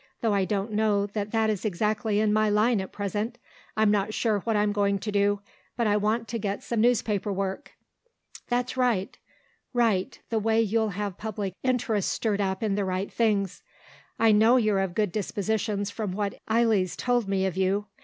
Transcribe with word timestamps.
"Though 0.21 0.33
I 0.33 0.45
don't 0.45 0.71
know 0.71 1.05
that 1.05 1.29
that 1.29 1.51
is 1.51 1.63
exactly 1.63 2.19
in 2.19 2.33
my 2.33 2.49
line 2.49 2.81
at 2.81 2.91
present... 2.91 3.37
I'm 3.77 3.91
not 3.91 4.15
sure 4.15 4.39
what 4.39 4.55
I'm 4.55 4.71
going 4.71 4.97
to 4.97 5.11
do, 5.11 5.41
but 5.77 5.85
I 5.85 5.95
want 5.95 6.27
to 6.29 6.39
get 6.39 6.63
some 6.63 6.81
newspaper 6.81 7.31
work." 7.31 7.73
"That's 8.47 8.75
right. 8.75 9.15
Write, 9.73 10.21
the 10.31 10.39
way 10.39 10.59
you'll 10.59 10.89
have 10.97 11.19
public 11.19 11.53
interest 11.61 12.09
stirred 12.09 12.41
up 12.41 12.63
in 12.63 12.73
the 12.73 12.83
right 12.83 13.13
things. 13.13 13.61
I 14.17 14.31
know 14.31 14.57
you're 14.57 14.79
of 14.79 14.95
good 14.95 15.11
dispositions 15.11 15.91
from 15.91 16.13
what 16.13 16.33
Eily's 16.49 16.95
told 16.95 17.27
me 17.27 17.45
of 17.45 17.55
you. 17.55 17.85